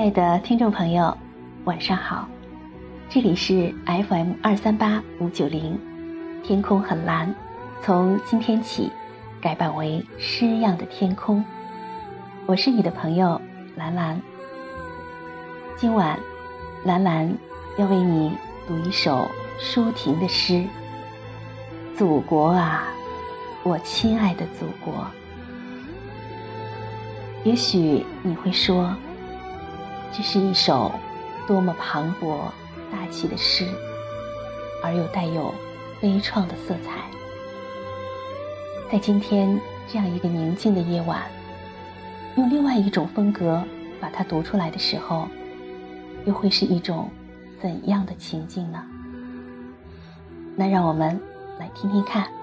[0.00, 1.14] 亲爱的听众朋友，
[1.64, 2.26] 晚上好，
[3.10, 5.78] 这里是 FM 二三八五九零，
[6.42, 7.34] 天空很蓝，
[7.82, 8.90] 从今天起
[9.42, 11.44] 改版为诗样的天空。
[12.46, 13.38] 我是你的朋友
[13.76, 14.18] 兰兰。
[15.76, 16.18] 今晚，
[16.86, 17.30] 兰兰
[17.76, 18.32] 要为你
[18.66, 20.54] 读一首舒婷的诗
[21.94, 22.84] 《祖国啊，
[23.62, 24.94] 我亲爱的祖国》。
[27.44, 28.96] 也许你会说，
[30.12, 30.92] 这是一首
[31.46, 32.50] 多么磅礴
[32.90, 33.66] 大气的诗，
[34.82, 35.54] 而又带有
[36.00, 37.00] 悲怆的色彩。
[38.90, 41.22] 在今天这样一个宁静的夜晚，
[42.36, 43.62] 用另外一种风格
[44.00, 45.28] 把它读出来的时候，
[46.24, 47.08] 又会是一种
[47.62, 48.82] 怎样的情境呢？
[50.56, 51.18] 那让我们
[51.58, 52.39] 来听听看。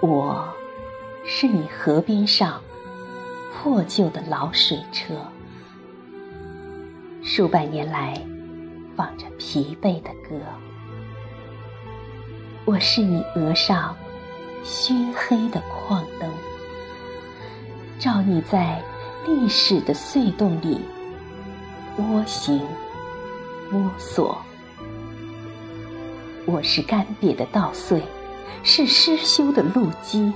[0.00, 0.48] 我，
[1.24, 2.62] 是你河边上
[3.52, 5.14] 破旧的老水车，
[7.24, 8.14] 数百年来
[8.96, 10.40] 放着疲惫的歌。
[12.64, 13.96] 我是你额上
[14.62, 16.30] 熏黑的矿灯，
[17.98, 18.80] 照你在
[19.26, 20.80] 历史的隧洞里
[21.96, 22.62] 蜗行
[23.68, 24.38] 摸索。
[26.46, 28.00] 我是干瘪的稻穗。
[28.62, 30.32] 是失修的路基，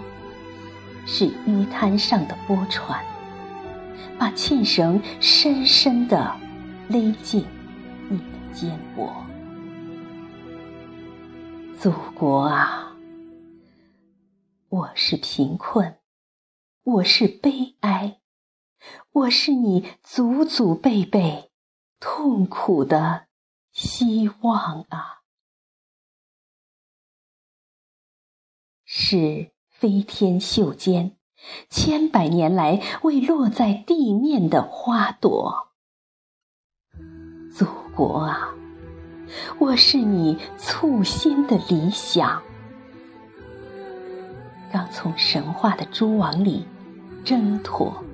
[1.07, 3.05] 是淤滩上的波船，
[4.19, 6.35] 把纤绳深深的
[6.89, 7.45] 勒进
[8.09, 9.11] 你的肩膊。
[11.79, 12.97] 祖国啊，
[14.69, 15.97] 我是贫困，
[16.85, 18.19] 我是悲哀，
[19.13, 21.51] 我是你祖祖辈辈
[21.98, 23.27] 痛苦的
[23.73, 25.22] 希望啊！
[29.05, 31.17] 是飞天袖间，
[31.68, 35.73] 千百年来未落在地面的花朵。
[37.52, 38.55] 祖国啊，
[39.58, 42.41] 我是你簇新的理想，
[44.73, 46.64] 刚从神话的蛛网里
[47.24, 48.05] 挣脱。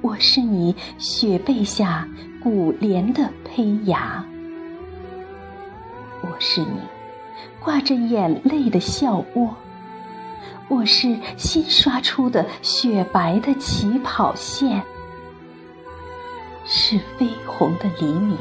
[0.00, 2.08] 我是你雪被下
[2.40, 4.24] 古莲的胚芽，
[6.22, 6.93] 我是你。
[7.60, 9.54] 挂着眼泪的笑窝，
[10.68, 14.82] 我是新刷出的雪白的起跑线，
[16.66, 18.36] 是绯红的黎明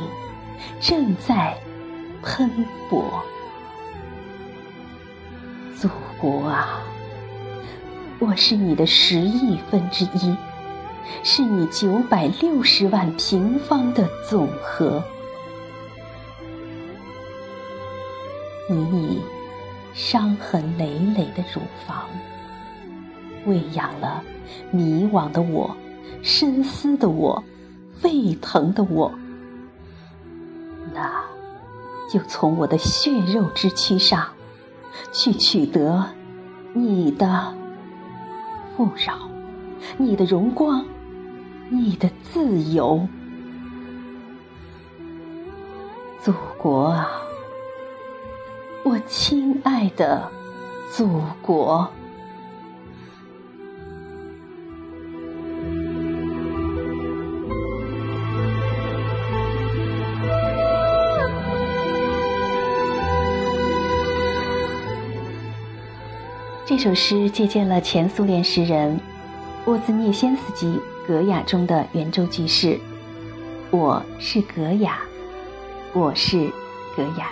[0.80, 1.58] 正在
[2.22, 2.50] 喷
[2.90, 3.04] 薄。
[5.76, 5.90] 祖
[6.20, 6.82] 国啊，
[8.20, 10.36] 我是你的十亿分之一，
[11.24, 15.04] 是你九百六十万平方的总和。
[18.74, 19.22] 你以
[19.94, 22.06] 伤痕累累的乳房，
[23.46, 24.24] 喂养了
[24.72, 25.76] 迷惘的我、
[26.24, 27.44] 深思的我、
[28.00, 29.12] 沸腾的我。
[30.94, 31.24] 那，
[32.12, 34.28] 就从我的血肉之躯上，
[35.12, 36.06] 去取得
[36.74, 37.56] 你的
[38.76, 39.30] 富饶、
[39.98, 40.84] 你的荣光、
[41.70, 43.08] 你的自由，
[46.20, 47.10] 祖国啊！
[48.86, 50.30] 我亲爱的
[50.92, 51.90] 祖国，
[66.66, 69.00] 这首诗借鉴了前苏联诗人
[69.66, 70.68] 沃兹涅先斯基
[71.08, 72.78] 《格雅》中的圆周句式
[73.72, 75.00] ：“我是格雅，
[75.94, 76.52] 我是
[76.98, 77.32] 格雅。”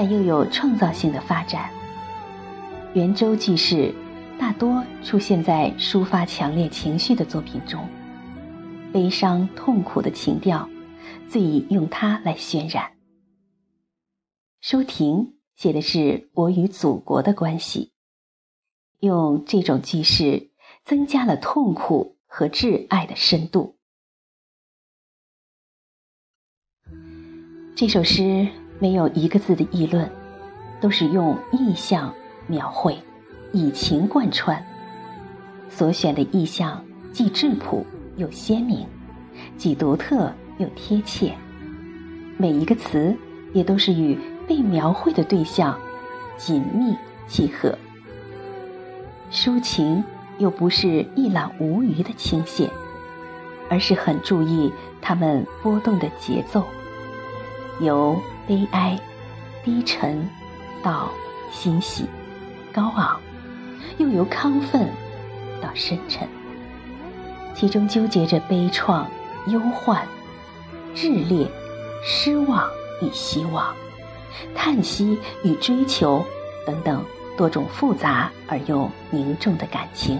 [0.00, 1.68] 但又有创造性的发展。
[2.94, 3.92] 圆周句式
[4.38, 7.84] 大多出现在抒发强烈情绪的作品中，
[8.92, 10.68] 悲伤痛苦的情调
[11.28, 12.92] 最易用它来渲染。
[14.60, 17.90] 舒婷写的是我与祖国的关系，
[19.00, 20.52] 用这种句式
[20.84, 23.76] 增加了痛苦和挚爱的深度。
[27.74, 28.46] 这首诗。
[28.78, 30.10] 没有一个字的议论，
[30.80, 32.14] 都是用意象
[32.46, 32.96] 描绘，
[33.52, 34.64] 以情贯穿。
[35.68, 37.84] 所选的意象既质朴
[38.16, 38.86] 又鲜明，
[39.56, 41.34] 既独特又贴切。
[42.36, 43.14] 每一个词
[43.52, 45.78] 也都是与被描绘的对象
[46.36, 46.94] 紧密
[47.26, 47.76] 契合。
[49.30, 50.02] 抒情
[50.38, 52.68] 又不是一览无余的倾泻，
[53.68, 54.72] 而是很注意
[55.02, 56.64] 它们波动的节奏，
[57.80, 58.16] 由
[58.48, 58.98] 悲哀、
[59.62, 60.26] 低沉
[60.82, 61.10] 到
[61.52, 62.06] 欣喜、
[62.72, 63.20] 高昂，
[63.98, 64.88] 又由亢奋
[65.62, 66.26] 到深沉，
[67.54, 69.04] 其中纠结着悲怆、
[69.48, 70.02] 忧患、
[70.94, 71.46] 炽烈、
[72.02, 72.66] 失望
[73.02, 73.74] 与希望、
[74.54, 76.24] 叹息与追求
[76.66, 77.04] 等等
[77.36, 80.18] 多种复杂而又凝重的感情，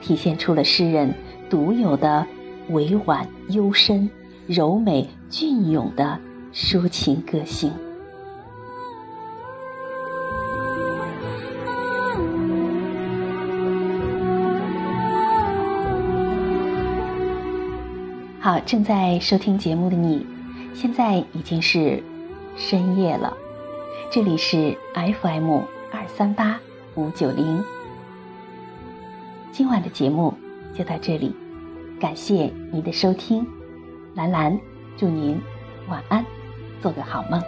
[0.00, 1.14] 体现出了诗人
[1.48, 2.26] 独有的。
[2.68, 4.08] 委婉幽深、
[4.46, 6.20] 柔美隽永的
[6.52, 7.72] 抒情个性。
[18.42, 20.26] 好，正在收听节目的你，
[20.74, 22.02] 现在已经是
[22.56, 23.36] 深夜了。
[24.10, 25.60] 这里是 FM
[25.92, 26.58] 二三八
[26.94, 27.62] 五九零，
[29.52, 30.34] 今晚的节目
[30.74, 31.34] 就到这里。
[32.00, 33.46] 感谢您的收听，
[34.14, 34.58] 兰兰，
[34.96, 35.38] 祝您
[35.86, 36.24] 晚安，
[36.80, 37.40] 做个好梦。